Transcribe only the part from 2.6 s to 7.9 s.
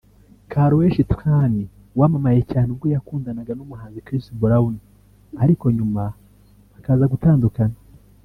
ubwo yakundanaga n’umuhanzi Chris Brown ariko nyuma bakazagutandukana